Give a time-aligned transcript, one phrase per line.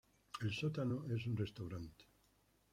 [0.41, 2.05] El sótano es un restaurante.